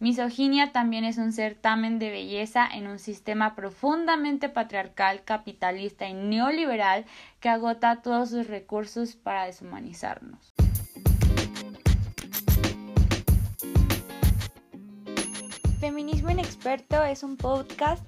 Misoginia 0.00 0.70
también 0.70 1.04
es 1.04 1.18
un 1.18 1.32
certamen 1.32 1.98
de 1.98 2.10
belleza 2.10 2.68
en 2.72 2.86
un 2.86 3.00
sistema 3.00 3.56
profundamente 3.56 4.48
patriarcal, 4.48 5.24
capitalista 5.24 6.08
y 6.08 6.14
neoliberal 6.14 7.04
que 7.40 7.48
agota 7.48 8.00
todos 8.00 8.30
sus 8.30 8.46
recursos 8.46 9.16
para 9.16 9.46
deshumanizarnos. 9.46 10.54
Feminismo 15.80 16.30
Inexperto 16.30 17.02
es 17.02 17.24
un 17.24 17.36
podcast 17.36 18.04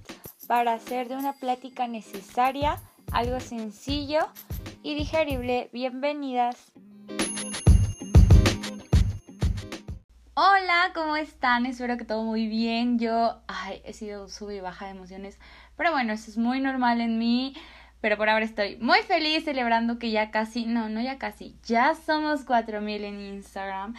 para 0.47 0.75
hacer 0.75 1.09
de 1.09 1.17
una 1.17 1.33
plática 1.33 1.89
necesaria 1.89 2.77
algo 3.11 3.41
sencillo 3.41 4.29
y 4.85 4.95
digerible. 4.95 5.71
Bienvenidas. 5.73 6.73
Hola, 10.43 10.93
¿cómo 10.95 11.17
están? 11.17 11.67
Espero 11.67 11.99
que 11.99 12.07
todo 12.07 12.25
muy 12.25 12.49
bien. 12.49 12.99
Yo 12.99 13.43
ay, 13.47 13.83
he 13.85 13.93
sido 13.93 14.27
sube 14.31 14.57
y 14.57 14.61
baja 14.61 14.87
de 14.87 14.93
emociones, 14.93 15.39
pero 15.77 15.93
bueno, 15.93 16.15
eso 16.15 16.31
es 16.31 16.39
muy 16.39 16.61
normal 16.63 17.03
en 17.03 17.19
mí. 17.19 17.55
Pero 18.01 18.17
por 18.17 18.31
ahora 18.31 18.47
estoy 18.47 18.79
muy 18.79 19.01
feliz 19.01 19.45
celebrando 19.45 19.99
que 19.99 20.11
ya 20.11 20.31
casi, 20.31 20.65
no, 20.65 20.89
no 20.89 21.03
ya 21.03 21.19
casi, 21.19 21.57
ya 21.65 21.95
somos 21.95 22.47
4000 22.47 23.05
en 23.05 23.21
Instagram. 23.21 23.95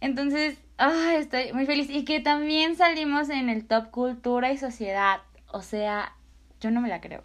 Entonces, 0.00 0.58
ay, 0.76 1.18
estoy 1.18 1.52
muy 1.52 1.66
feliz 1.66 1.88
y 1.88 2.04
que 2.04 2.18
también 2.18 2.74
salimos 2.74 3.30
en 3.30 3.48
el 3.48 3.64
top 3.64 3.92
cultura 3.92 4.50
y 4.50 4.58
sociedad. 4.58 5.20
O 5.52 5.62
sea, 5.62 6.16
yo 6.60 6.72
no 6.72 6.80
me 6.80 6.88
la 6.88 7.00
creo. 7.00 7.22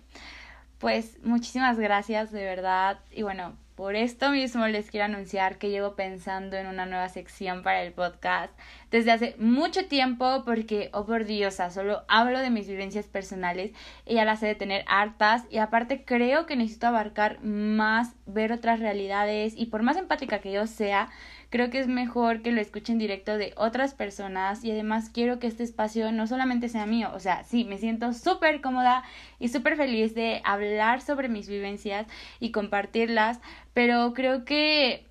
Pues 0.77 1.17
muchísimas 1.23 1.79
gracias, 1.79 2.31
de 2.31 2.43
verdad. 2.43 2.99
Y 3.09 3.23
bueno, 3.23 3.57
por 3.75 3.95
esto 3.95 4.29
mismo 4.29 4.67
les 4.67 4.89
quiero 4.89 5.05
anunciar 5.05 5.57
que 5.57 5.69
llevo 5.69 5.95
pensando 5.95 6.55
en 6.55 6.67
una 6.67 6.85
nueva 6.85 7.09
sección 7.09 7.61
para 7.61 7.83
el 7.83 7.91
podcast 7.91 8.51
desde 8.89 9.11
hace 9.11 9.35
mucho 9.37 9.87
tiempo 9.87 10.43
porque, 10.45 10.89
oh 10.93 11.05
por 11.05 11.25
Dios, 11.25 11.55
solo 11.71 12.03
hablo 12.07 12.39
de 12.39 12.49
mis 12.49 12.67
vivencias 12.67 13.07
personales 13.07 13.71
y 14.05 14.15
ya 14.15 14.23
las 14.25 14.41
he 14.43 14.47
de 14.47 14.55
tener 14.55 14.85
hartas 14.87 15.43
y 15.49 15.57
aparte 15.57 16.05
creo 16.05 16.45
que 16.45 16.55
necesito 16.55 16.87
abarcar 16.87 17.43
más, 17.43 18.13
ver 18.25 18.53
otras 18.53 18.79
realidades 18.79 19.53
y 19.57 19.65
por 19.65 19.83
más 19.83 19.97
empática 19.97 20.39
que 20.39 20.53
yo 20.53 20.67
sea, 20.67 21.09
creo 21.55 21.69
que 21.69 21.79
es 21.79 21.87
mejor 21.87 22.41
que 22.41 22.51
lo 22.51 22.59
escuchen 22.59 22.97
directo 22.97 23.37
de 23.37 23.53
otras 23.55 23.93
personas 23.93 24.65
y 24.65 24.71
además 24.71 25.09
quiero 25.09 25.39
que 25.39 25.47
este 25.47 25.63
espacio 25.63 26.11
no 26.11 26.27
solamente 26.27 26.67
sea 26.67 26.85
mío, 26.85 27.09
o 27.13 27.21
sea, 27.21 27.45
sí, 27.45 27.63
me 27.63 27.77
siento 27.77 28.11
súper 28.11 28.59
cómoda 28.59 29.03
y 29.39 29.47
súper 29.47 29.77
feliz 29.77 30.13
de 30.13 30.41
hablar 30.43 30.99
sobre 30.99 31.29
mis 31.29 31.47
vivencias 31.47 32.07
y 32.41 32.51
compartirlas, 32.51 33.39
pero 33.73 34.13
creo 34.13 34.43
que 34.43 35.05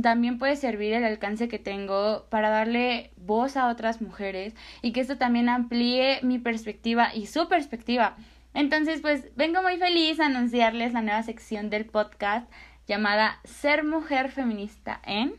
también 0.00 0.38
puede 0.38 0.54
servir 0.54 0.92
el 0.92 1.02
alcance 1.02 1.48
que 1.48 1.58
tengo 1.58 2.26
para 2.30 2.48
darle 2.48 3.10
voz 3.16 3.56
a 3.56 3.66
otras 3.66 4.00
mujeres 4.00 4.54
y 4.82 4.92
que 4.92 5.00
esto 5.00 5.18
también 5.18 5.48
amplíe 5.48 6.20
mi 6.22 6.38
perspectiva 6.38 7.12
y 7.12 7.26
su 7.26 7.48
perspectiva. 7.48 8.16
Entonces, 8.54 9.00
pues 9.00 9.34
vengo 9.34 9.62
muy 9.62 9.78
feliz 9.78 10.20
a 10.20 10.26
anunciarles 10.26 10.92
la 10.92 11.02
nueva 11.02 11.24
sección 11.24 11.70
del 11.70 11.86
podcast 11.86 12.48
llamada 12.86 13.40
Ser 13.42 13.82
Mujer 13.82 14.30
Feminista 14.30 15.00
en 15.04 15.34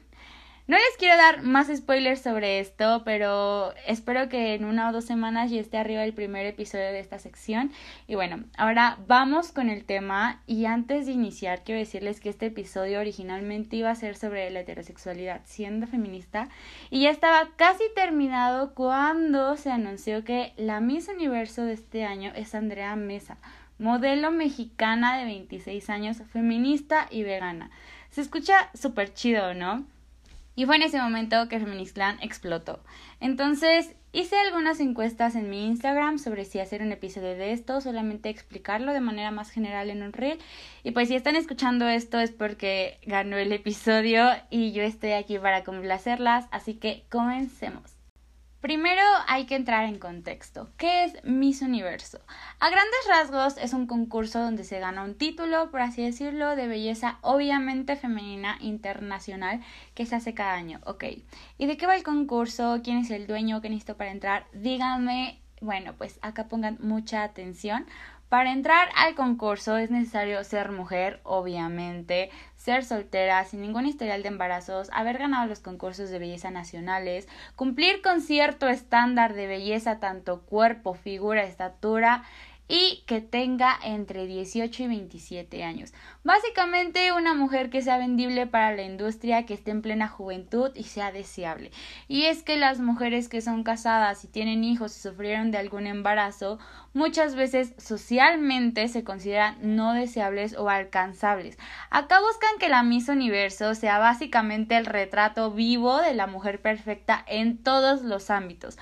no 0.70 0.78
les 0.78 0.98
quiero 1.00 1.18
dar 1.18 1.42
más 1.42 1.76
spoilers 1.76 2.22
sobre 2.22 2.60
esto, 2.60 3.02
pero 3.04 3.74
espero 3.88 4.30
que 4.30 4.54
en 4.54 4.66
una 4.66 4.88
o 4.88 4.92
dos 4.92 5.04
semanas 5.04 5.50
ya 5.50 5.60
esté 5.60 5.80
arriba 5.80 6.04
el 6.04 6.14
primer 6.14 6.46
episodio 6.46 6.86
de 6.86 7.00
esta 7.00 7.18
sección. 7.18 7.72
Y 8.06 8.14
bueno, 8.14 8.44
ahora 8.56 9.00
vamos 9.08 9.52
con 9.52 9.72
el 9.72 9.84
tema. 9.84 10.44
Y 10.46 10.66
antes 10.66 11.08
de 11.08 11.14
iniciar, 11.14 11.64
quiero 11.64 11.80
decirles 11.80 12.20
que 12.20 12.30
este 12.30 12.46
episodio 12.46 13.00
originalmente 13.00 13.78
iba 13.78 13.90
a 13.90 13.96
ser 13.96 14.16
sobre 14.16 14.48
la 14.52 14.60
heterosexualidad 14.60 15.42
siendo 15.44 15.88
feminista. 15.88 16.50
Y 16.92 17.02
ya 17.02 17.10
estaba 17.10 17.50
casi 17.56 17.86
terminado 17.96 18.76
cuando 18.76 19.58
se 19.58 19.72
anunció 19.72 20.24
que 20.24 20.54
la 20.56 20.82
Miss 20.82 21.08
Universo 21.08 21.64
de 21.64 21.74
este 21.74 22.06
año 22.06 22.32
es 22.36 22.54
Andrea 22.54 22.96
Mesa, 22.96 23.40
modelo 23.80 24.30
mexicana 24.30 25.18
de 25.18 25.26
26 25.26 25.90
años, 25.90 26.18
feminista 26.32 27.08
y 27.10 27.24
vegana. 27.24 27.72
Se 28.12 28.22
escucha 28.22 28.70
súper 28.76 29.12
chido, 29.16 29.56
¿no? 29.56 29.88
Y 30.60 30.66
fue 30.66 30.76
en 30.76 30.82
ese 30.82 31.00
momento 31.00 31.48
que 31.48 31.58
Feministland 31.58 32.22
explotó. 32.22 32.82
Entonces 33.22 33.96
hice 34.12 34.36
algunas 34.36 34.82
encuestas 34.82 35.36
en 35.36 35.50
mi 35.50 35.66
Instagram 35.66 36.20
sobre 36.20 36.44
si 36.44 36.60
hacer 36.60 36.82
un 36.82 36.92
episodio 36.92 37.30
de 37.30 37.54
esto, 37.54 37.80
solamente 37.80 38.28
explicarlo 38.28 38.92
de 38.92 39.00
manera 39.00 39.32
más 39.32 39.52
general 39.52 39.90
en 39.90 40.04
un 40.04 40.12
reel. 40.12 40.38
Y 40.84 40.92
pues 40.92 41.08
si 41.08 41.16
están 41.16 41.38
escuchando 41.38 41.88
esto 41.88 42.20
es 42.20 42.32
porque 42.32 43.00
ganó 43.06 43.38
el 43.38 43.54
episodio 43.54 44.32
y 44.50 44.74
yo 44.74 44.84
estoy 44.84 45.14
aquí 45.14 45.40
para 45.40 45.64
complacerlas, 45.64 46.48
así 46.52 46.74
que 46.74 47.06
comencemos. 47.10 47.99
Primero 48.62 49.02
hay 49.28 49.46
que 49.46 49.56
entrar 49.56 49.86
en 49.86 50.00
contexto. 50.00 50.70
¿Qué 50.76 51.06
es 51.06 51.24
Miss 51.24 51.62
Universo? 51.62 52.20
A 52.60 52.70
grandes 52.70 53.00
rasgos 53.08 53.58
es 53.58 53.72
un 53.72 53.88
concurso 53.88 54.42
donde 54.42 54.66
se 54.66 54.82
gana 54.82 55.04
un 55.04 55.16
título, 55.16 55.72
por 55.72 55.80
así 55.80 56.04
decirlo, 56.04 56.58
de 56.58 56.68
belleza 56.68 57.20
obviamente 57.22 57.96
femenina 57.96 58.58
internacional 58.60 59.62
que 59.94 60.06
se 60.06 60.16
hace 60.16 60.34
cada 60.34 60.56
año. 60.56 60.82
Ok. 60.86 61.06
¿Y 61.58 61.68
de 61.68 61.78
qué 61.78 61.88
va 61.88 61.96
el 61.96 62.04
concurso? 62.04 62.82
¿Quién 62.84 62.98
es 62.98 63.12
el 63.12 63.28
dueño? 63.28 63.62
¿Qué 63.62 63.70
necesito 63.70 63.96
para 63.96 64.12
entrar? 64.12 64.46
Díganme. 64.52 65.40
Bueno, 65.62 65.94
pues 65.98 66.20
acá 66.22 66.50
pongan 66.50 66.78
mucha 66.82 67.24
atención 67.24 67.86
para 68.30 68.54
entrar 68.54 68.90
al 68.96 69.16
concurso 69.16 69.78
es 69.78 69.90
necesario 69.90 70.44
ser 70.44 70.72
mujer, 70.72 71.20
obviamente, 71.24 72.30
ser 72.56 72.86
soltera, 72.86 73.44
sin 73.46 73.62
ningún 73.62 73.88
historial 73.88 74.22
de 74.22 74.30
embarazos, 74.30 74.90
haber 74.94 75.18
ganado 75.18 75.48
los 75.48 75.60
concursos 75.60 76.12
de 76.12 76.20
belleza 76.20 76.52
nacionales, 76.52 77.28
cumplir 77.56 78.04
con 78.04 78.22
cierto 78.22 78.68
estándar 78.68 79.34
de 79.34 79.48
belleza, 79.48 80.00
tanto 80.00 80.42
cuerpo, 80.42 80.94
figura, 80.94 81.44
estatura, 81.44 82.24
y 82.72 83.04
que 83.08 83.20
tenga 83.20 83.78
entre 83.84 84.28
18 84.28 84.84
y 84.84 84.88
27 84.88 85.64
años. 85.64 85.92
Básicamente 86.24 87.12
una 87.12 87.34
mujer 87.34 87.72
que 87.72 87.82
sea 87.82 87.98
vendible 87.98 88.46
para 88.46 88.76
la 88.76 88.84
industria, 88.84 89.48
que 89.48 89.56
esté 89.56 89.72
en 89.72 89.82
plena 89.82 90.08
juventud 90.08 90.70
y 90.76 90.84
sea 90.84 91.12
deseable. 91.12 91.72
Y 92.08 92.26
es 92.26 92.44
que 92.44 92.58
las 92.58 92.80
mujeres 92.80 93.28
que 93.28 93.42
son 93.42 93.64
casadas 93.64 94.24
y 94.24 94.28
tienen 94.28 94.64
hijos 94.64 94.96
y 94.96 95.02
sufrieron 95.02 95.50
de 95.50 95.58
algún 95.58 95.88
embarazo, 95.88 96.60
muchas 96.94 97.34
veces 97.34 97.74
socialmente 97.80 98.88
se 98.88 99.04
consideran 99.04 99.58
no 99.76 99.94
deseables 99.94 100.56
o 100.56 100.70
alcanzables. 100.70 101.58
Acá 101.90 102.20
buscan 102.20 102.60
que 102.60 102.70
la 102.70 102.84
Miss 102.84 103.10
Universo 103.10 103.74
sea 103.74 103.98
básicamente 103.98 104.78
el 104.78 104.86
retrato 104.86 105.52
vivo 105.52 105.98
de 105.98 106.14
la 106.14 106.28
mujer 106.28 106.62
perfecta 106.62 107.26
en 107.28 107.58
todos 107.58 108.04
los 108.04 108.30
ámbitos. 108.30 108.78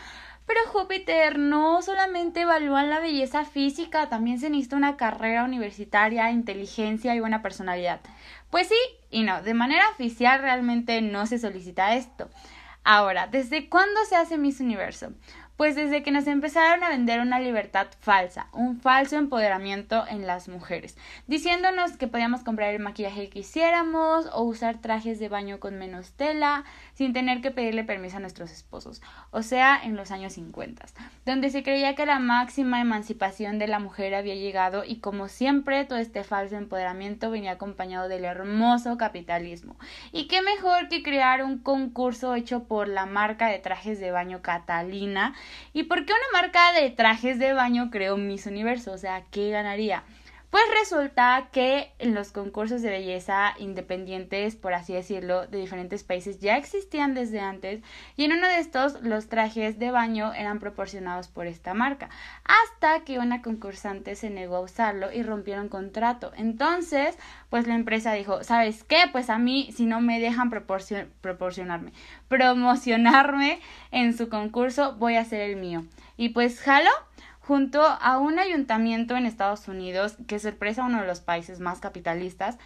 Pero 0.47 0.61
Júpiter 0.67 1.37
no 1.37 1.81
solamente 1.81 2.41
evalúa 2.41 2.81
la 2.83 3.01
belleza 3.01 3.43
física, 3.43 4.07
también 4.07 4.39
se 4.39 4.49
necesita 4.49 4.77
una 4.77 4.95
carrera 4.95 5.43
universitaria, 5.43 6.31
inteligencia 6.31 7.13
y 7.13 7.19
buena 7.19 7.41
personalidad. 7.41 7.99
Pues 8.49 8.69
sí 8.69 8.75
y 9.11 9.23
no, 9.23 9.41
de 9.43 9.53
manera 9.53 9.89
oficial 9.89 10.41
realmente 10.41 11.01
no 11.01 11.27
se 11.27 11.37
solicita 11.37 11.95
esto. 11.95 12.29
Ahora, 12.83 13.27
¿desde 13.27 13.67
cuándo 13.67 13.99
se 14.05 14.15
hace 14.15 14.37
Miss 14.37 14.61
Universo? 14.61 15.11
Pues 15.57 15.75
desde 15.75 16.03
que 16.03 16.11
nos 16.11 16.27
empezaron 16.27 16.83
a 16.83 16.89
vender 16.89 17.19
una 17.19 17.39
libertad 17.39 17.87
falsa, 17.99 18.47
un 18.53 18.79
falso 18.79 19.17
empoderamiento 19.17 20.05
en 20.07 20.27
las 20.27 20.47
mujeres, 20.49 20.95
diciéndonos 21.25 21.97
que 21.97 22.07
podíamos 22.07 22.43
comprar 22.43 22.75
el 22.75 22.79
maquillaje 22.79 23.23
que 23.23 23.41
quisiéramos 23.41 24.27
o 24.33 24.43
usar 24.43 24.77
trajes 24.77 25.19
de 25.19 25.29
baño 25.29 25.59
con 25.59 25.79
menos 25.79 26.11
tela 26.11 26.63
sin 26.93 27.11
tener 27.11 27.41
que 27.41 27.49
pedirle 27.49 27.83
permiso 27.83 28.17
a 28.17 28.19
nuestros 28.19 28.51
esposos, 28.51 29.01
o 29.31 29.41
sea, 29.41 29.81
en 29.83 29.95
los 29.95 30.11
años 30.11 30.33
50, 30.33 30.85
donde 31.25 31.49
se 31.49 31.63
creía 31.63 31.95
que 31.95 32.05
la 32.05 32.19
máxima 32.19 32.79
emancipación 32.79 33.57
de 33.57 33.67
la 33.67 33.79
mujer 33.79 34.13
había 34.13 34.35
llegado 34.35 34.83
y 34.83 34.99
como 34.99 35.27
siempre 35.27 35.85
todo 35.85 35.97
este 35.97 36.23
falso 36.23 36.55
empoderamiento 36.55 37.31
venía 37.31 37.53
acompañado 37.53 38.07
del 38.07 38.25
hermoso 38.25 38.95
capitalismo. 38.97 39.75
Y 40.11 40.27
qué 40.27 40.43
mejor 40.43 40.87
que 40.87 41.01
crear 41.01 41.43
un 41.43 41.57
concurso 41.57 42.35
hecho 42.35 42.65
por 42.65 42.87
la 42.87 43.07
marca 43.07 43.47
de 43.47 43.57
trajes 43.57 43.99
de 43.99 44.11
baño 44.11 44.43
Catalina 44.43 45.33
¿Y 45.73 45.83
por 45.83 46.05
qué 46.05 46.13
una 46.13 46.41
marca 46.41 46.73
de 46.73 46.89
trajes 46.89 47.39
de 47.39 47.53
baño 47.53 47.89
creó 47.91 48.17
Miss 48.17 48.45
Universo? 48.45 48.91
O 48.91 48.97
sea, 48.97 49.23
¿qué 49.31 49.49
ganaría? 49.51 50.03
Pues 50.49 50.63
resulta 50.79 51.49
que 51.51 51.91
en 51.99 52.15
los 52.15 52.31
concursos 52.31 52.81
de 52.81 52.89
belleza 52.89 53.53
independientes, 53.59 54.55
por 54.55 54.73
así 54.73 54.93
decirlo, 54.93 55.45
de 55.45 55.57
diferentes 55.57 56.05
países 56.05 56.39
ya 56.39 56.55
existían 56.55 57.13
desde 57.13 57.41
antes 57.41 57.81
y 58.15 58.23
en 58.23 58.31
uno 58.31 58.47
de 58.47 58.59
estos 58.59 59.01
los 59.01 59.27
trajes 59.27 59.77
de 59.77 59.91
baño 59.91 60.33
eran 60.33 60.59
proporcionados 60.59 61.27
por 61.27 61.47
esta 61.47 61.73
marca, 61.73 62.09
hasta 62.45 63.03
que 63.03 63.19
una 63.19 63.41
concursante 63.41 64.15
se 64.15 64.29
negó 64.29 64.55
a 64.55 64.61
usarlo 64.61 65.11
y 65.11 65.21
rompieron 65.21 65.67
contrato. 65.67 66.31
Entonces, 66.37 67.17
pues 67.49 67.67
la 67.67 67.75
empresa 67.75 68.13
dijo, 68.13 68.45
¿sabes 68.45 68.85
qué? 68.85 69.01
Pues 69.11 69.29
a 69.29 69.39
mí 69.39 69.69
si 69.75 69.85
no 69.85 69.99
me 69.99 70.21
dejan 70.21 70.49
proporcionarme, 70.49 71.91
promocionarme 72.29 73.59
en 73.91 74.17
su 74.17 74.29
concurso, 74.29 74.95
voy 74.95 75.15
a 75.15 75.21
hacer 75.21 75.41
el 75.41 75.57
mío. 75.57 75.83
Y 76.15 76.29
pues 76.29 76.61
jalo 76.61 76.89
junto 77.47 77.81
a 77.81 78.17
un 78.17 78.39
ayuntamiento 78.39 79.15
en 79.15 79.25
Estados 79.25 79.69
Unidos, 79.69 80.17
que 80.27 80.37
sorpresa 80.37 80.83
uno 80.83 80.99
de 80.99 81.07
los 81.07 81.21
países 81.21 81.61
más 81.61 81.79
capitalistas, 81.79 82.57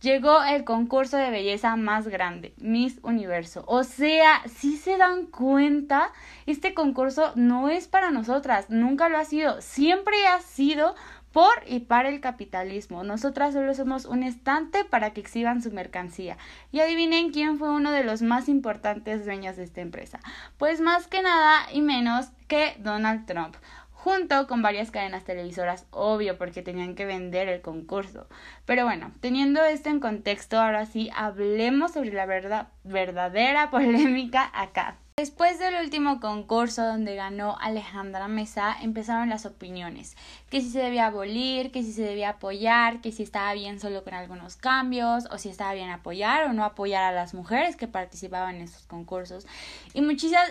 llegó 0.00 0.42
el 0.42 0.64
concurso 0.64 1.18
de 1.18 1.30
belleza 1.30 1.76
más 1.76 2.08
grande, 2.08 2.54
Miss 2.56 2.98
Universo. 3.02 3.64
O 3.66 3.84
sea, 3.84 4.40
si 4.46 4.78
se 4.78 4.96
dan 4.96 5.26
cuenta, 5.26 6.10
este 6.46 6.72
concurso 6.72 7.32
no 7.34 7.68
es 7.68 7.86
para 7.86 8.10
nosotras, 8.10 8.70
nunca 8.70 9.10
lo 9.10 9.18
ha 9.18 9.26
sido, 9.26 9.60
siempre 9.60 10.26
ha 10.26 10.40
sido 10.40 10.94
por 11.32 11.52
y 11.66 11.80
para 11.80 12.08
el 12.08 12.20
capitalismo. 12.20 13.04
Nosotras 13.04 13.52
solo 13.52 13.74
somos 13.74 14.06
un 14.06 14.22
estante 14.22 14.84
para 14.84 15.10
que 15.10 15.20
exhiban 15.20 15.62
su 15.62 15.70
mercancía. 15.70 16.38
Y 16.72 16.80
adivinen 16.80 17.30
quién 17.30 17.56
fue 17.58 17.70
uno 17.70 17.92
de 17.92 18.02
los 18.02 18.22
más 18.22 18.48
importantes 18.48 19.24
dueños 19.24 19.56
de 19.56 19.64
esta 19.64 19.80
empresa. 19.80 20.18
Pues 20.58 20.80
más 20.80 21.06
que 21.06 21.22
nada 21.22 21.68
y 21.72 21.82
menos 21.82 22.30
que 22.48 22.74
Donald 22.80 23.26
Trump 23.26 23.54
junto 24.02 24.46
con 24.46 24.62
varias 24.62 24.90
cadenas 24.90 25.24
televisoras, 25.24 25.86
obvio, 25.90 26.38
porque 26.38 26.62
tenían 26.62 26.94
que 26.94 27.04
vender 27.04 27.48
el 27.48 27.60
concurso. 27.60 28.26
Pero 28.64 28.84
bueno, 28.84 29.12
teniendo 29.20 29.62
esto 29.62 29.90
en 29.90 30.00
contexto, 30.00 30.58
ahora 30.58 30.86
sí 30.86 31.10
hablemos 31.14 31.92
sobre 31.92 32.12
la 32.12 32.24
verdad, 32.24 32.68
verdadera 32.82 33.70
polémica 33.70 34.50
acá. 34.54 34.96
Después 35.20 35.58
del 35.58 35.74
último 35.74 36.18
concurso 36.18 36.82
donde 36.82 37.14
ganó 37.14 37.58
Alejandra 37.60 38.26
Mesa, 38.26 38.74
empezaron 38.80 39.28
las 39.28 39.44
opiniones, 39.44 40.16
que 40.48 40.62
si 40.62 40.70
se 40.70 40.78
debía 40.78 41.08
abolir, 41.08 41.72
que 41.72 41.82
si 41.82 41.92
se 41.92 42.00
debía 42.00 42.30
apoyar, 42.30 43.02
que 43.02 43.12
si 43.12 43.24
estaba 43.24 43.52
bien 43.52 43.80
solo 43.80 44.02
con 44.02 44.14
algunos 44.14 44.56
cambios, 44.56 45.28
o 45.30 45.36
si 45.36 45.50
estaba 45.50 45.74
bien 45.74 45.90
apoyar 45.90 46.48
o 46.48 46.54
no 46.54 46.64
apoyar 46.64 47.04
a 47.04 47.12
las 47.12 47.34
mujeres 47.34 47.76
que 47.76 47.86
participaban 47.86 48.54
en 48.56 48.62
esos 48.62 48.86
concursos. 48.86 49.46
Y 49.92 50.00
muchísimas, 50.00 50.48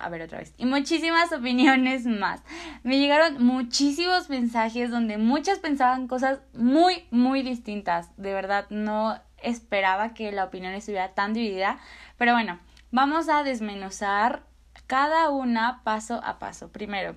a 0.00 0.08
ver 0.08 0.22
otra 0.22 0.38
vez, 0.38 0.54
y 0.56 0.64
muchísimas 0.64 1.30
opiniones 1.38 2.06
más. 2.06 2.40
Me 2.84 2.98
llegaron 2.98 3.44
muchísimos 3.44 4.30
mensajes 4.30 4.90
donde 4.90 5.18
muchas 5.18 5.58
pensaban 5.58 6.08
cosas 6.08 6.38
muy, 6.54 7.04
muy 7.10 7.42
distintas. 7.42 8.08
De 8.16 8.32
verdad, 8.32 8.64
no 8.70 9.20
esperaba 9.42 10.14
que 10.14 10.32
la 10.32 10.44
opinión 10.44 10.72
estuviera 10.72 11.12
tan 11.12 11.34
dividida, 11.34 11.78
pero 12.16 12.32
bueno. 12.32 12.58
Vamos 12.96 13.28
a 13.28 13.42
desmenuzar 13.42 14.44
cada 14.86 15.28
una 15.28 15.82
paso 15.82 16.20
a 16.22 16.38
paso. 16.38 16.70
Primero, 16.70 17.16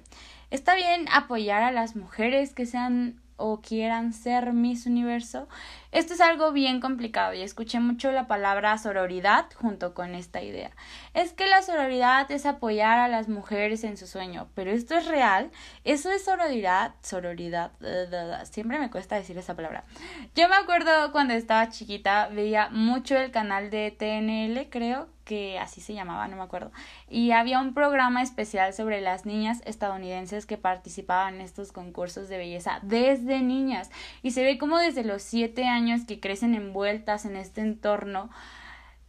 está 0.49 0.73
bien 0.73 1.05
apoyar 1.11 1.61
a 1.61 1.71
las 1.71 1.95
mujeres 1.95 2.55
que 2.55 2.65
sean 2.65 3.21
o 3.35 3.61
quieran 3.61 4.11
ser 4.11 4.53
Miss 4.53 4.87
Universo. 4.87 5.47
Esto 5.91 6.15
es 6.15 6.21
algo 6.21 6.51
bien 6.51 6.81
complicado 6.81 7.35
y 7.35 7.43
escuché 7.43 7.79
mucho 7.79 8.11
la 8.11 8.25
palabra 8.25 8.75
sororidad 8.79 9.45
junto 9.53 9.93
con 9.93 10.15
esta 10.15 10.41
idea. 10.41 10.71
Es 11.13 11.33
que 11.33 11.45
la 11.45 11.61
sororidad 11.61 12.31
es 12.31 12.47
apoyar 12.47 12.97
a 12.97 13.07
las 13.07 13.29
mujeres 13.29 13.83
en 13.83 13.97
su 13.97 14.07
sueño, 14.07 14.47
pero 14.55 14.71
esto 14.71 14.97
es 14.97 15.05
real. 15.05 15.51
Eso 15.83 16.09
es 16.09 16.25
sororidad, 16.25 16.95
sororidad, 17.03 17.71
siempre 18.49 18.79
me 18.79 18.89
cuesta 18.89 19.15
decir 19.15 19.37
esa 19.37 19.55
palabra. 19.55 19.83
Yo 20.33 20.49
me 20.49 20.55
acuerdo 20.55 21.11
cuando 21.11 21.35
estaba 21.35 21.69
chiquita 21.69 22.29
veía 22.29 22.69
mucho 22.69 23.15
el 23.15 23.29
canal 23.29 23.69
de 23.69 23.91
TNL, 23.91 24.71
creo 24.71 25.15
que 25.27 25.59
así 25.59 25.81
se 25.81 25.93
llamaba, 25.93 26.27
no 26.29 26.37
me 26.37 26.43
acuerdo. 26.43 26.71
Y 27.09 27.31
había 27.31 27.59
un 27.59 27.73
programa 27.73 28.23
especial 28.23 28.73
sobre 28.73 29.01
las 29.01 29.25
niñas 29.25 29.61
estadounidenses 29.65 30.45
que 30.45 30.57
participaban 30.57 31.35
en 31.35 31.41
estos 31.41 31.73
concursos 31.73 32.29
de 32.29 32.37
belleza 32.37 32.79
desde 32.81 33.41
niñas. 33.41 33.91
Y 34.23 34.31
se 34.31 34.43
ve 34.43 34.57
como 34.57 34.79
desde 34.79 35.03
los 35.03 35.21
siete 35.21 35.65
años 35.65 36.05
que 36.07 36.21
crecen 36.21 36.55
envueltas 36.55 37.25
en 37.25 37.35
este 37.35 37.59
entorno 37.59 38.29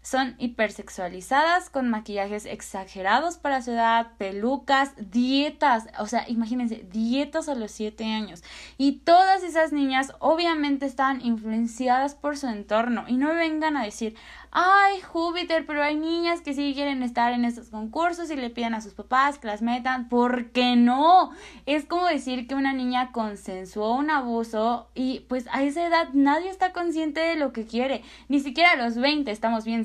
son 0.03 0.37
hipersexualizadas 0.39 1.71
con 1.71 1.91
maquillajes 1.91 2.47
exagerados 2.47 3.37
para 3.37 3.61
su 3.63 3.73
edad, 3.73 4.13
pelucas, 4.17 4.93
dietas, 4.97 5.89
o 5.99 6.07
sea, 6.07 6.25
imagínense, 6.29 6.87
dietas 6.91 7.49
a 7.49 7.55
los 7.55 7.73
7 7.73 8.05
años. 8.05 8.43
Y 8.79 9.01
todas 9.01 9.43
esas 9.43 9.73
niñas 9.73 10.13
obviamente 10.19 10.87
estaban 10.87 11.21
influenciadas 11.25 12.15
por 12.15 12.37
su 12.37 12.47
entorno 12.47 13.05
y 13.09 13.17
no 13.17 13.35
vengan 13.35 13.77
a 13.77 13.85
decir, 13.85 14.15
ay, 14.51 15.01
Júpiter, 15.01 15.67
pero 15.67 15.83
hay 15.83 15.97
niñas 15.97 16.41
que 16.41 16.55
sí 16.55 16.73
quieren 16.75 17.03
estar 17.03 17.33
en 17.33 17.45
estos 17.45 17.69
concursos 17.69 18.31
y 18.31 18.37
le 18.37 18.51
piden 18.51 18.75
a 18.75 18.81
sus 18.81 18.95
papás 18.95 19.39
que 19.39 19.47
las 19.47 19.63
metan. 19.63 20.09
¿Por 20.09 20.53
qué 20.53 20.77
no? 20.77 21.31
Es 21.67 21.85
como 21.85 22.07
decir 22.07 22.47
que 22.47 22.55
una 22.55 22.73
niña 22.73 23.13
consensuó 23.13 23.95
un 23.95 24.11
abuso 24.11 24.89
y 24.95 25.21
pues 25.29 25.47
a 25.53 25.63
esa 25.63 25.87
edad 25.87 26.09
nadie 26.13 26.49
está 26.49 26.73
consciente 26.73 27.21
de 27.21 27.37
lo 27.37 27.53
que 27.53 27.67
quiere. 27.67 28.03
Ni 28.29 28.41
siquiera 28.41 28.73
a 28.73 28.77
los 28.77 28.97
20 28.97 29.31
estamos 29.31 29.65
bien 29.65 29.85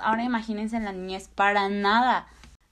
Ahora 0.00 0.24
imagínense 0.24 0.76
en 0.76 0.84
la 0.84 0.92
niñez 0.92 1.28
para 1.28 1.68
nada. 1.68 2.26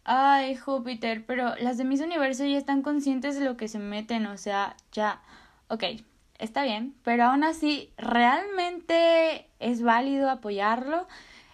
Ay, 0.04 0.56
Júpiter, 0.56 1.24
pero 1.24 1.54
las 1.56 1.78
de 1.78 1.84
mis 1.84 2.00
universo 2.00 2.44
ya 2.44 2.58
están 2.58 2.82
conscientes 2.82 3.38
de 3.38 3.44
lo 3.44 3.56
que 3.56 3.68
se 3.68 3.78
meten, 3.78 4.26
o 4.26 4.36
sea, 4.36 4.76
ya. 4.92 5.22
Ok, 5.68 5.84
está 6.38 6.62
bien, 6.62 6.94
pero 7.02 7.24
aún 7.24 7.42
así, 7.42 7.90
¿realmente 7.96 9.48
es 9.60 9.82
válido 9.82 10.28
apoyarlo? 10.28 11.06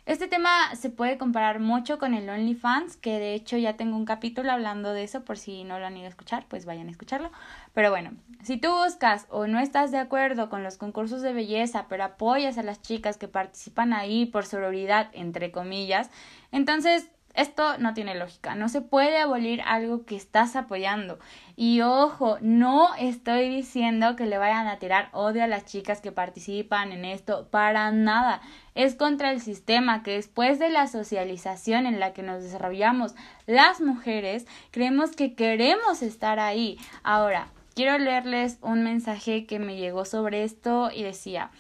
Este 0.07 0.29
tema 0.29 0.75
se 0.75 0.91
puede 0.91 1.19
comparar 1.19 1.61
mucho 1.61 1.99
con 1.99 2.15
el 2.15 2.29
OnlyFans, 2.29 2.97
que 2.97 3.19
de 3.19 3.35
hecho 3.35 3.57
ya 3.57 3.77
tengo 3.77 3.97
un 3.97 4.05
capítulo 4.05 4.51
hablando 4.51 4.93
de 4.93 5.05
eso, 5.05 5.25
por 5.25 5.39
si 5.39 5.65
no 5.65 5.79
lo 5.79 5.87
han 5.87 5.97
ido 5.97 6.07
a 6.07 6.11
escuchar, 6.11 6.47
pues 6.49 6.65
vayan 6.65 6.89
a 6.89 6.91
escucharlo. 6.91 7.31
Pero 7.75 7.91
bueno, 7.91 8.13
si 8.43 8.57
tú 8.57 8.69
buscas 8.71 9.27
o 9.31 9.47
no 9.47 9.61
estás 9.61 9.91
de 9.91 9.99
acuerdo 9.99 10.49
con 10.49 10.63
los 10.63 10.79
concursos 10.79 11.23
de 11.23 11.33
belleza, 11.33 11.87
pero 11.89 12.05
apoyas 12.05 12.59
a 12.59 12.63
las 12.63 12.81
chicas 12.81 13.19
que 13.19 13.29
participan 13.29 13.93
ahí 13.93 14.27
por 14.27 14.47
sororidad, 14.47 15.11
entre 15.13 15.53
comillas, 15.53 16.11
entonces 16.51 17.11
esto 17.35 17.79
no 17.79 17.95
tiene 17.95 18.15
lógica, 18.17 18.55
no 18.55 18.69
se 18.69 18.81
puede 18.81 19.19
abolir 19.19 19.63
algo 19.63 20.05
que 20.05 20.17
estás 20.17 20.57
apoyando. 20.57 21.19
Y 21.57 21.81
ojo, 21.83 22.39
no 22.41 22.95
estoy 22.97 23.49
diciendo 23.49 24.17
que 24.17 24.27
le 24.27 24.39
vayan 24.39 24.67
a 24.67 24.79
tirar 24.79 25.11
odio 25.13 25.45
a 25.45 25.47
las 25.47 25.65
chicas 25.65 26.01
que 26.01 26.11
participan 26.13 26.93
en 26.93 27.05
esto, 27.05 27.49
para 27.51 27.93
nada. 27.93 28.41
Es 28.75 28.95
contra 28.95 29.31
el 29.31 29.41
sistema 29.41 30.03
que 30.03 30.13
después 30.13 30.59
de 30.59 30.71
la 30.71 30.87
socialización 30.87 31.87
en 31.87 32.01
la 32.01 32.13
que 32.13 32.23
nos 32.23 32.43
desarrollamos 32.43 33.15
las 33.47 33.81
mujeres, 33.81 34.47
creemos 34.71 35.15
que 35.15 35.35
queremos 35.35 36.03
estar 36.03 36.41
ahí. 36.41 36.79
Ahora, 37.03 37.49
quiero 37.75 37.99
leerles 37.99 38.59
un 38.63 38.83
mensaje 38.83 39.47
que 39.47 39.59
me 39.59 39.77
llegó 39.77 40.05
sobre 40.05 40.45
esto 40.45 40.91
y 40.95 41.03
decía, 41.03 41.51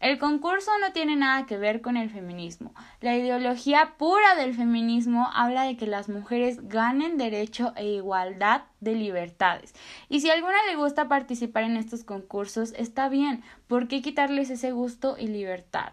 el 0.00 0.18
concurso 0.18 0.70
no 0.80 0.92
tiene 0.92 1.14
nada 1.14 1.44
que 1.44 1.58
ver 1.58 1.82
con 1.82 1.98
el 1.98 2.08
feminismo. 2.08 2.74
La 3.02 3.16
ideología 3.16 3.94
pura 3.98 4.34
del 4.34 4.54
feminismo 4.54 5.28
habla 5.34 5.64
de 5.64 5.76
que 5.76 5.86
las 5.86 6.08
mujeres 6.08 6.66
ganen 6.68 7.18
derecho 7.18 7.74
e 7.76 7.86
igualdad 7.86 8.62
de 8.80 8.94
libertades. 8.94 9.74
Y 10.08 10.20
si 10.20 10.30
a 10.30 10.32
alguna 10.32 10.56
le 10.68 10.76
gusta 10.76 11.06
participar 11.06 11.64
en 11.64 11.76
estos 11.76 12.02
concursos, 12.02 12.72
está 12.78 13.10
bien. 13.10 13.42
¿Por 13.68 13.88
qué 13.88 14.00
quitarles 14.00 14.48
ese 14.48 14.72
gusto 14.72 15.16
y 15.18 15.26
libertad? 15.26 15.92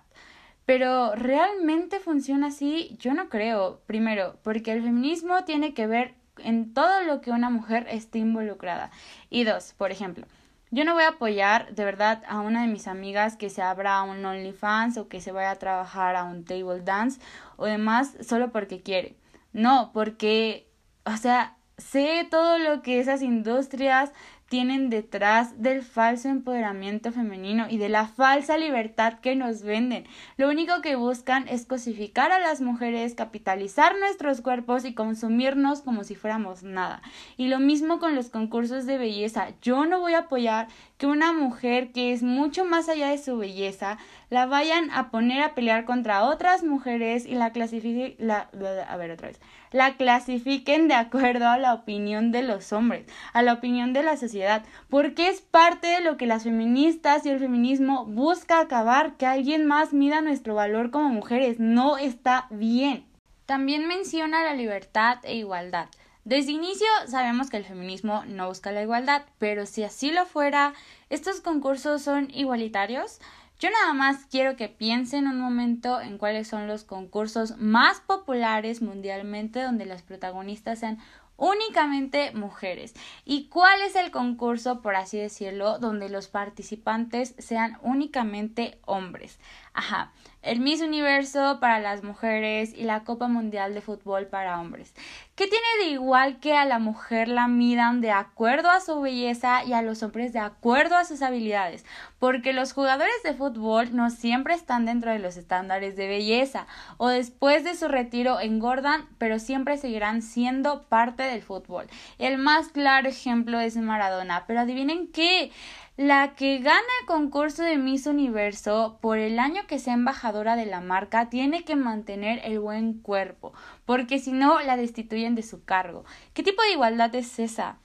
Pero 0.65 1.13
¿realmente 1.13 1.99
funciona 1.99 2.47
así? 2.47 2.95
Yo 2.99 3.13
no 3.13 3.27
creo. 3.27 3.81
Primero, 3.87 4.37
porque 4.41 4.71
el 4.71 4.83
feminismo 4.83 5.43
tiene 5.43 5.73
que 5.73 5.85
ver 5.85 6.15
en 6.39 6.73
todo 6.73 7.01
lo 7.01 7.19
que 7.19 7.31
una 7.31 7.49
mujer 7.49 7.87
esté 7.89 8.19
involucrada. 8.19 8.89
Y 9.29 9.43
dos, 9.43 9.73
por 9.77 9.91
ejemplo, 9.91 10.25
yo 10.69 10.83
no 10.83 10.93
voy 10.93 11.03
a 11.03 11.09
apoyar 11.09 11.73
de 11.73 11.85
verdad 11.85 12.23
a 12.27 12.39
una 12.41 12.61
de 12.61 12.67
mis 12.67 12.87
amigas 12.87 13.37
que 13.37 13.49
se 13.49 13.61
abra 13.61 14.01
un 14.03 14.25
OnlyFans 14.25 14.97
o 14.97 15.07
que 15.07 15.21
se 15.21 15.31
vaya 15.31 15.51
a 15.51 15.55
trabajar 15.55 16.15
a 16.15 16.23
un 16.23 16.43
table 16.43 16.81
dance 16.81 17.19
o 17.55 17.65
demás 17.65 18.15
solo 18.21 18.51
porque 18.51 18.81
quiere. 18.81 19.15
No, 19.53 19.91
porque, 19.93 20.69
o 21.05 21.15
sea, 21.17 21.57
sé 21.77 22.27
todo 22.29 22.57
lo 22.57 22.81
que 22.81 22.99
esas 22.99 23.21
industrias 23.21 24.11
tienen 24.49 24.89
detrás 24.89 25.61
del 25.61 25.81
falso 25.81 26.29
empoderamiento 26.29 27.11
femenino 27.11 27.67
y 27.69 27.77
de 27.77 27.89
la 27.89 28.07
falsa 28.07 28.57
libertad 28.57 29.19
que 29.19 29.35
nos 29.35 29.61
venden. 29.61 30.05
Lo 30.37 30.49
único 30.49 30.81
que 30.81 30.95
buscan 30.95 31.47
es 31.47 31.65
cosificar 31.65 32.31
a 32.31 32.39
las 32.39 32.61
mujeres, 32.61 33.13
capitalizar 33.13 33.97
nuestros 33.99 34.41
cuerpos 34.41 34.85
y 34.85 34.93
consumirnos 34.93 35.81
como 35.81 36.03
si 36.03 36.15
fuéramos 36.15 36.63
nada. 36.63 37.01
Y 37.35 37.47
lo 37.47 37.59
mismo 37.59 37.99
con 37.99 38.15
los 38.15 38.29
concursos 38.29 38.85
de 38.85 38.97
belleza. 38.97 39.49
Yo 39.61 39.85
no 39.85 39.99
voy 39.99 40.13
a 40.13 40.19
apoyar 40.19 40.67
que 40.97 41.07
una 41.07 41.33
mujer 41.33 41.91
que 41.91 42.13
es 42.13 42.23
mucho 42.23 42.65
más 42.65 42.89
allá 42.89 43.09
de 43.09 43.17
su 43.17 43.37
belleza 43.37 43.97
la 44.29 44.45
vayan 44.45 44.89
a 44.91 45.11
poner 45.11 45.41
a 45.41 45.55
pelear 45.55 45.85
contra 45.85 46.23
otras 46.23 46.63
mujeres 46.63 47.25
y 47.25 47.35
la 47.35 47.51
clasifiquen 47.51 48.15
la 48.19 48.49
a 48.89 48.97
ver 48.97 49.11
otra 49.11 49.27
vez 49.29 49.39
la 49.71 49.95
clasifiquen 49.95 50.87
de 50.87 50.93
acuerdo 50.93 51.47
a 51.47 51.57
la 51.57 51.73
opinión 51.73 52.31
de 52.31 52.41
los 52.41 52.71
hombres, 52.73 53.05
a 53.33 53.41
la 53.41 53.53
opinión 53.53 53.93
de 53.93 54.03
la 54.03 54.17
sociedad, 54.17 54.63
porque 54.89 55.29
es 55.29 55.41
parte 55.41 55.87
de 55.87 56.01
lo 56.01 56.17
que 56.17 56.25
las 56.25 56.43
feministas 56.43 57.25
y 57.25 57.29
el 57.29 57.39
feminismo 57.39 58.05
busca 58.05 58.59
acabar, 58.59 59.15
que 59.17 59.25
alguien 59.25 59.65
más 59.65 59.93
mida 59.93 60.21
nuestro 60.21 60.55
valor 60.55 60.91
como 60.91 61.09
mujeres, 61.09 61.59
no 61.59 61.97
está 61.97 62.47
bien. 62.49 63.05
También 63.45 63.87
menciona 63.87 64.43
la 64.43 64.53
libertad 64.53 65.19
e 65.23 65.35
igualdad. 65.35 65.87
Desde 66.27 66.51
inicio 66.51 66.87
sabemos 67.07 67.49
que 67.49 67.55
el 67.55 67.63
feminismo 67.63 68.25
no 68.25 68.49
busca 68.49 68.73
la 68.73 68.81
igualdad, 68.81 69.21
pero 69.37 69.65
si 69.65 69.85
así 69.85 70.11
lo 70.11 70.25
fuera, 70.25 70.73
¿estos 71.09 71.39
concursos 71.39 72.01
son 72.01 72.29
igualitarios? 72.31 73.19
Yo 73.59 73.69
nada 73.69 73.93
más 73.93 74.25
quiero 74.29 74.57
que 74.57 74.67
piensen 74.67 75.27
un 75.27 75.39
momento 75.39 76.01
en 76.01 76.17
cuáles 76.17 76.49
son 76.49 76.67
los 76.67 76.83
concursos 76.83 77.55
más 77.59 78.01
populares 78.01 78.81
mundialmente 78.81 79.61
donde 79.61 79.85
las 79.85 80.01
protagonistas 80.01 80.79
sean 80.79 80.99
únicamente 81.37 82.33
mujeres. 82.33 82.93
¿Y 83.23 83.47
cuál 83.47 83.79
es 83.81 83.95
el 83.95 84.11
concurso, 84.11 84.81
por 84.81 84.97
así 84.97 85.17
decirlo, 85.17 85.79
donde 85.79 86.09
los 86.09 86.27
participantes 86.27 87.35
sean 87.37 87.77
únicamente 87.83 88.79
hombres? 88.85 89.39
Ajá, 89.73 90.11
el 90.47 90.61
Miss 90.61 90.81
Universo 90.81 91.57
para 91.59 91.79
las 91.79 92.03
mujeres 92.03 92.73
y 92.73 92.83
la 92.83 93.03
Copa 93.03 93.27
Mundial 93.27 93.73
de 93.73 93.81
Fútbol 93.81 94.27
para 94.27 94.59
hombres. 94.61 94.93
¿Qué 95.35 95.45
tiene 95.45 95.65
de 95.81 95.91
igual 95.91 96.39
que 96.39 96.55
a 96.55 96.63
la 96.63 96.79
mujer 96.79 97.27
la 97.27 97.49
midan 97.49 97.99
de 97.99 98.11
acuerdo 98.11 98.69
a 98.69 98.79
su 98.79 99.01
belleza 99.01 99.65
y 99.65 99.73
a 99.73 99.81
los 99.81 100.01
hombres 100.03 100.31
de 100.31 100.39
acuerdo 100.39 100.95
a 100.95 101.03
sus 101.03 101.21
habilidades? 101.21 101.85
Porque 102.17 102.53
los 102.53 102.71
jugadores 102.71 103.21
de 103.23 103.33
fútbol 103.33 103.93
no 103.93 104.09
siempre 104.09 104.53
están 104.53 104.85
dentro 104.85 105.11
de 105.11 105.19
los 105.19 105.35
estándares 105.35 105.97
de 105.97 106.07
belleza 106.07 106.65
o 106.95 107.09
después 107.09 107.65
de 107.65 107.75
su 107.75 107.89
retiro 107.89 108.39
engordan, 108.39 109.05
pero 109.17 109.39
siempre 109.39 109.77
seguirán 109.77 110.21
siendo 110.21 110.83
parte 110.83 111.23
del 111.23 111.43
fútbol. 111.43 111.87
El 112.19 112.37
más 112.37 112.69
claro 112.69 113.09
ejemplo 113.09 113.59
es 113.59 113.75
Maradona, 113.75 114.45
pero 114.47 114.61
adivinen 114.61 115.07
qué 115.07 115.51
la 115.97 116.35
que 116.35 116.59
gana 116.59 116.79
el 117.01 117.07
concurso 117.07 117.63
de 117.63 117.77
Miss 117.77 118.05
Universo 118.05 118.99
por 119.01 119.17
el 119.17 119.39
año 119.39 119.65
que 119.65 119.79
sea 119.79 119.95
embajadora 119.95 120.55
de 120.55 120.67
la 120.67 120.79
marca 120.79 121.29
tiene 121.29 121.63
que 121.63 121.75
mantener 121.75 122.39
el 122.43 122.59
buen 122.59 123.01
cuerpo, 123.01 123.51
porque 123.83 124.19
si 124.19 124.31
no 124.31 124.61
la 124.61 124.77
destituyen 124.77 125.33
de 125.33 125.41
su 125.41 125.65
cargo. 125.65 126.05
¿Qué 126.35 126.43
tipo 126.43 126.61
de 126.61 126.73
igualdad 126.73 127.13
es 127.15 127.39
esa? 127.39 127.79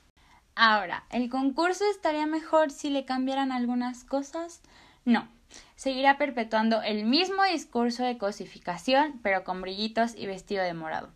Ahora, 0.55 1.05
¿el 1.09 1.31
concurso 1.31 1.85
estaría 1.91 2.27
mejor 2.27 2.71
si 2.71 2.91
le 2.91 3.07
cambiaran 3.07 3.51
algunas 3.51 4.05
cosas? 4.05 4.61
No, 5.07 5.27
seguirá 5.75 6.19
perpetuando 6.19 6.83
el 6.83 7.07
mismo 7.07 7.43
discurso 7.45 8.03
de 8.03 8.19
cosificación, 8.19 9.21
pero 9.23 9.43
con 9.43 9.63
brillitos 9.63 10.15
y 10.15 10.27
vestido 10.27 10.63
de 10.63 10.75
morado. 10.75 11.09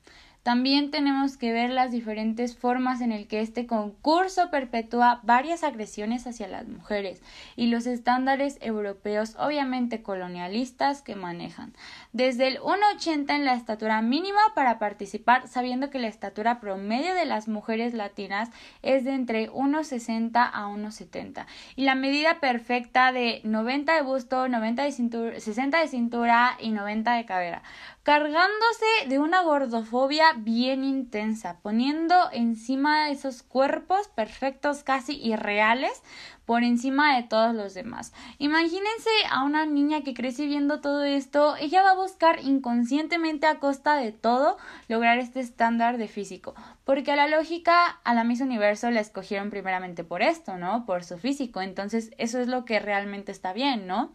También 0.47 0.93
tenemos 0.93 1.37
que 1.37 1.53
ver 1.53 1.71
las 1.71 1.91
diferentes 1.91 2.57
formas 2.57 3.01
en 3.01 3.11
el 3.11 3.27
que 3.27 3.41
este 3.41 3.67
concurso 3.67 4.49
perpetúa 4.49 5.19
varias 5.25 5.65
agresiones 5.65 6.25
hacia 6.25 6.47
las 6.47 6.69
mujeres 6.69 7.21
y 7.57 7.67
los 7.67 7.85
estándares 7.85 8.57
europeos 8.61 9.35
obviamente 9.41 10.05
colonialistas 10.05 11.03
que 11.03 11.17
manejan. 11.17 11.73
Desde 12.13 12.47
el 12.47 12.61
1,80 12.61 13.35
en 13.35 13.45
la 13.45 13.55
estatura 13.55 14.01
mínima 14.03 14.39
para 14.55 14.79
participar, 14.79 15.49
sabiendo 15.49 15.91
que 15.91 15.99
la 15.99 16.07
estatura 16.07 16.61
promedio 16.61 17.15
de 17.15 17.25
las 17.25 17.49
mujeres 17.49 17.93
latinas 17.93 18.51
es 18.83 19.05
de 19.05 19.15
entre 19.15 19.51
1,60 19.51 20.31
a 20.37 20.69
1,70 20.69 21.47
y 21.75 21.83
la 21.83 21.97
medida 21.97 22.39
perfecta 22.39 23.11
de 23.11 23.41
90 23.43 23.97
de 23.97 24.03
busto, 24.03 24.47
90 24.47 24.85
de 24.85 24.93
cintura, 24.93 25.41
60 25.41 25.81
de 25.81 25.89
cintura 25.89 26.57
y 26.61 26.71
90 26.71 27.15
de 27.15 27.25
cadera 27.25 27.63
cargándose 28.07 28.87
de 29.09 29.19
una 29.19 29.43
gordofobia 29.43 30.27
bien 30.37 30.85
intensa, 30.85 31.59
poniendo 31.61 32.15
encima 32.31 33.11
esos 33.11 33.43
cuerpos 33.43 34.07
perfectos 34.07 34.85
casi 34.85 35.21
irreales 35.21 36.05
por 36.45 36.63
encima 36.63 37.17
de 37.17 37.25
todos 37.25 37.53
los 37.53 37.75
demás. 37.75 38.13
Imagínense 38.39 39.11
a 39.29 39.43
una 39.43 39.67
niña 39.67 40.03
que 40.03 40.15
crece 40.15 40.47
viendo 40.47 40.81
todo 40.81 41.03
esto, 41.03 41.57
ella 41.57 41.83
va 41.83 41.91
a 41.91 41.97
buscar 41.97 42.39
inconscientemente 42.45 43.49
a 43.49 43.59
costa 43.59 43.97
de 43.97 44.13
todo 44.13 44.57
lograr 44.87 45.19
este 45.19 45.41
estándar 45.41 45.99
de 45.99 46.07
físico, 46.07 46.55
porque 46.85 47.11
a 47.11 47.17
la 47.17 47.27
lógica 47.27 47.99
a 48.05 48.15
la 48.15 48.23
Miss 48.23 48.41
Universo 48.41 48.89
la 48.93 49.01
escogieron 49.01 49.51
primeramente 49.51 50.05
por 50.05 50.23
esto, 50.23 50.59
¿no? 50.59 50.87
Por 50.87 51.03
su 51.03 51.19
físico, 51.19 51.61
entonces 51.61 52.13
eso 52.19 52.39
es 52.39 52.47
lo 52.47 52.65
que 52.65 52.79
realmente 52.79 53.33
está 53.33 53.53
bien, 53.53 53.89
¿no? 53.89 54.13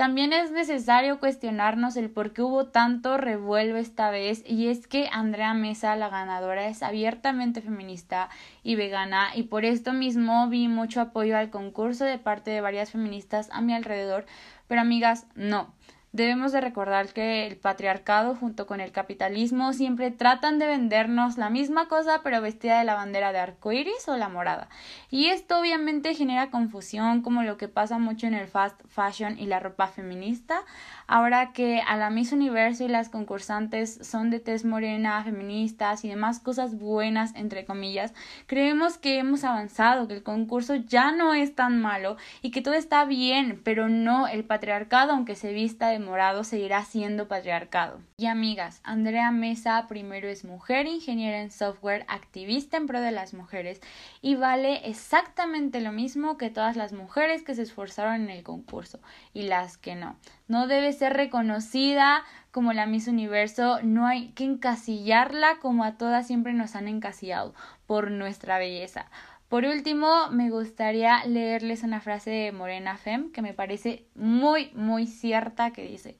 También 0.00 0.32
es 0.32 0.50
necesario 0.50 1.20
cuestionarnos 1.20 1.94
el 1.94 2.08
por 2.08 2.32
qué 2.32 2.40
hubo 2.40 2.64
tanto 2.64 3.18
revuelo 3.18 3.76
esta 3.76 4.10
vez 4.10 4.42
y 4.46 4.68
es 4.68 4.86
que 4.86 5.10
Andrea 5.12 5.52
Mesa, 5.52 5.94
la 5.94 6.08
ganadora, 6.08 6.68
es 6.68 6.82
abiertamente 6.82 7.60
feminista 7.60 8.30
y 8.62 8.76
vegana 8.76 9.28
y 9.34 9.42
por 9.42 9.66
esto 9.66 9.92
mismo 9.92 10.48
vi 10.48 10.68
mucho 10.68 11.02
apoyo 11.02 11.36
al 11.36 11.50
concurso 11.50 12.06
de 12.06 12.16
parte 12.16 12.50
de 12.50 12.62
varias 12.62 12.92
feministas 12.92 13.50
a 13.52 13.60
mi 13.60 13.74
alrededor, 13.74 14.24
pero 14.68 14.80
amigas, 14.80 15.26
no. 15.34 15.74
Debemos 16.12 16.50
de 16.50 16.60
recordar 16.60 17.12
que 17.12 17.46
el 17.46 17.56
patriarcado 17.56 18.34
junto 18.34 18.66
con 18.66 18.80
el 18.80 18.90
capitalismo 18.90 19.72
siempre 19.72 20.10
tratan 20.10 20.58
de 20.58 20.66
vendernos 20.66 21.38
la 21.38 21.50
misma 21.50 21.86
cosa 21.86 22.22
pero 22.24 22.40
vestida 22.40 22.80
de 22.80 22.84
la 22.84 22.94
bandera 22.94 23.30
de 23.30 23.38
arco 23.38 23.70
iris 23.70 24.08
o 24.08 24.16
la 24.16 24.28
morada. 24.28 24.68
Y 25.08 25.26
esto 25.26 25.60
obviamente 25.60 26.16
genera 26.16 26.50
confusión 26.50 27.22
como 27.22 27.44
lo 27.44 27.56
que 27.56 27.68
pasa 27.68 27.98
mucho 27.98 28.26
en 28.26 28.34
el 28.34 28.48
fast 28.48 28.80
fashion 28.88 29.38
y 29.38 29.46
la 29.46 29.60
ropa 29.60 29.86
feminista. 29.86 30.64
Ahora 31.06 31.52
que 31.52 31.80
a 31.86 31.96
la 31.96 32.10
Miss 32.10 32.32
Universo 32.32 32.82
y 32.82 32.88
las 32.88 33.08
concursantes 33.08 34.00
son 34.02 34.30
de 34.30 34.40
tez 34.40 34.64
morena, 34.64 35.22
feministas 35.22 36.04
y 36.04 36.08
demás 36.08 36.40
cosas 36.40 36.76
buenas 36.76 37.36
entre 37.36 37.64
comillas, 37.64 38.14
creemos 38.46 38.98
que 38.98 39.18
hemos 39.18 39.44
avanzado, 39.44 40.08
que 40.08 40.14
el 40.14 40.22
concurso 40.24 40.74
ya 40.74 41.12
no 41.12 41.34
es 41.34 41.54
tan 41.54 41.80
malo 41.80 42.16
y 42.42 42.50
que 42.50 42.62
todo 42.62 42.74
está 42.74 43.04
bien, 43.04 43.60
pero 43.62 43.88
no 43.88 44.26
el 44.26 44.42
patriarcado 44.42 45.12
aunque 45.12 45.36
se 45.36 45.52
vista 45.52 45.88
de 45.88 45.99
morado 46.04 46.44
seguirá 46.44 46.84
siendo 46.84 47.28
patriarcado. 47.28 48.00
Y 48.16 48.26
amigas, 48.26 48.80
Andrea 48.84 49.30
Mesa 49.30 49.86
primero 49.88 50.28
es 50.28 50.44
mujer, 50.44 50.86
ingeniera 50.86 51.40
en 51.40 51.50
software, 51.50 52.04
activista 52.08 52.76
en 52.76 52.86
pro 52.86 53.00
de 53.00 53.12
las 53.12 53.34
mujeres 53.34 53.80
y 54.20 54.34
vale 54.34 54.88
exactamente 54.88 55.80
lo 55.80 55.92
mismo 55.92 56.36
que 56.36 56.50
todas 56.50 56.76
las 56.76 56.92
mujeres 56.92 57.42
que 57.42 57.54
se 57.54 57.62
esforzaron 57.62 58.14
en 58.14 58.30
el 58.30 58.42
concurso 58.42 59.00
y 59.32 59.42
las 59.42 59.76
que 59.76 59.94
no. 59.94 60.16
No 60.48 60.66
debe 60.66 60.92
ser 60.92 61.12
reconocida 61.12 62.24
como 62.50 62.72
la 62.72 62.86
Miss 62.86 63.06
Universo, 63.06 63.80
no 63.82 64.06
hay 64.06 64.28
que 64.32 64.44
encasillarla 64.44 65.58
como 65.60 65.84
a 65.84 65.96
todas 65.96 66.26
siempre 66.26 66.52
nos 66.52 66.74
han 66.74 66.88
encasillado 66.88 67.54
por 67.86 68.10
nuestra 68.10 68.58
belleza. 68.58 69.06
Por 69.50 69.64
último, 69.64 70.30
me 70.30 70.48
gustaría 70.48 71.24
leerles 71.26 71.82
una 71.82 72.00
frase 72.00 72.30
de 72.30 72.52
Morena 72.52 72.96
Fem 72.96 73.32
que 73.32 73.42
me 73.42 73.52
parece 73.52 74.06
muy, 74.14 74.70
muy 74.74 75.08
cierta 75.08 75.72
que 75.72 75.82
dice 75.82 76.16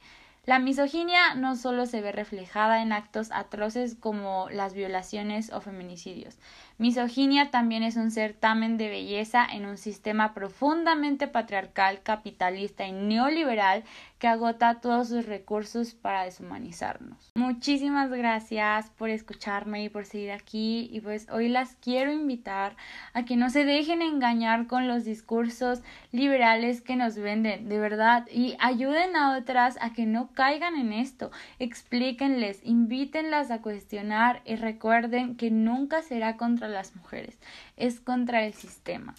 la 0.46 0.58
misoginia 0.58 1.34
no 1.34 1.54
solo 1.54 1.84
se 1.84 2.00
ve 2.00 2.12
reflejada 2.12 2.80
en 2.80 2.92
actos 2.92 3.30
atroces 3.30 3.94
como 3.94 4.48
las 4.50 4.72
violaciones 4.72 5.52
o 5.52 5.60
feminicidios. 5.60 6.38
Misoginia 6.78 7.50
también 7.50 7.82
es 7.82 7.96
un 7.96 8.10
certamen 8.10 8.78
de 8.78 8.88
belleza 8.88 9.44
en 9.44 9.66
un 9.66 9.76
sistema 9.76 10.32
profundamente 10.32 11.28
patriarcal, 11.28 12.02
capitalista 12.02 12.86
y 12.86 12.92
neoliberal 12.92 13.84
que 14.20 14.28
agota 14.28 14.80
todos 14.80 15.08
sus 15.08 15.24
recursos 15.24 15.94
para 15.94 16.24
deshumanizarnos. 16.24 17.32
Muchísimas 17.34 18.10
gracias 18.10 18.90
por 18.90 19.08
escucharme 19.08 19.82
y 19.82 19.88
por 19.88 20.04
seguir 20.04 20.30
aquí 20.30 20.90
y 20.92 21.00
pues 21.00 21.26
hoy 21.30 21.48
las 21.48 21.74
quiero 21.76 22.12
invitar 22.12 22.76
a 23.14 23.24
que 23.24 23.36
no 23.36 23.48
se 23.48 23.64
dejen 23.64 24.02
engañar 24.02 24.66
con 24.66 24.86
los 24.86 25.04
discursos 25.04 25.80
liberales 26.12 26.82
que 26.82 26.96
nos 26.96 27.16
venden, 27.16 27.70
de 27.70 27.80
verdad, 27.80 28.28
y 28.30 28.56
ayuden 28.60 29.16
a 29.16 29.38
otras 29.38 29.78
a 29.80 29.94
que 29.94 30.04
no 30.04 30.30
caigan 30.32 30.76
en 30.76 30.92
esto, 30.92 31.30
explíquenles, 31.58 32.60
invítenlas 32.62 33.50
a 33.50 33.62
cuestionar 33.62 34.42
y 34.44 34.56
recuerden 34.56 35.36
que 35.36 35.50
nunca 35.50 36.02
será 36.02 36.36
contra 36.36 36.68
las 36.68 36.94
mujeres, 36.94 37.38
es 37.78 38.00
contra 38.00 38.44
el 38.44 38.52
sistema. 38.52 39.14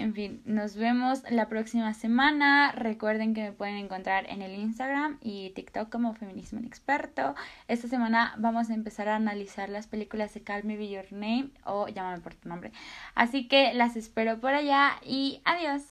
En 0.00 0.14
fin, 0.14 0.40
nos 0.46 0.76
vemos 0.76 1.22
la 1.30 1.46
próxima 1.50 1.92
semana. 1.92 2.72
Recuerden 2.72 3.34
que 3.34 3.42
me 3.42 3.52
pueden 3.52 3.76
encontrar 3.76 4.24
en 4.30 4.40
el 4.40 4.54
Instagram 4.54 5.18
y 5.20 5.50
TikTok 5.50 5.90
como 5.90 6.14
Feminismo 6.14 6.58
en 6.58 6.64
Experto. 6.64 7.34
Esta 7.68 7.86
semana 7.86 8.34
vamos 8.38 8.70
a 8.70 8.74
empezar 8.74 9.10
a 9.10 9.16
analizar 9.16 9.68
las 9.68 9.86
películas 9.86 10.32
de 10.32 10.42
Call 10.42 10.64
Me 10.64 10.78
Be 10.78 10.88
Your 10.88 11.12
Name 11.12 11.50
o 11.66 11.86
Llámame 11.86 12.20
por 12.20 12.34
tu 12.34 12.48
nombre. 12.48 12.72
Así 13.14 13.46
que 13.46 13.74
las 13.74 13.94
espero 13.94 14.40
por 14.40 14.54
allá 14.54 14.92
y 15.04 15.42
adiós. 15.44 15.78